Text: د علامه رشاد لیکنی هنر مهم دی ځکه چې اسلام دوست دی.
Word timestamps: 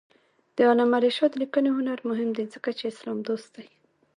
د 0.55 0.57
علامه 0.69 0.97
رشاد 1.05 1.31
لیکنی 1.41 1.69
هنر 1.77 1.99
مهم 2.09 2.29
دی 2.37 2.45
ځکه 2.53 2.69
چې 2.77 2.83
اسلام 2.91 3.17
دوست 3.29 3.47
دی. 3.55 3.67